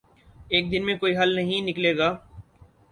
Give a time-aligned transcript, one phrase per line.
[0.49, 2.09] ایک دن میں کوئی حل نہیں نکلے گا۔